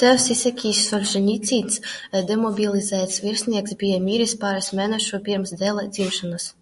[0.00, 1.80] Tēvs, Isakijs Solžeņicins,
[2.32, 6.52] demobilizēts virsnieks, bija miris pāris mēnešu pirms dēla dzimšanas.